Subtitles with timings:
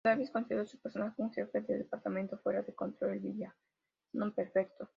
[0.03, 4.89] Davies consideró su personaje, "un jefe de departamento fuera de control", el villano perfecto.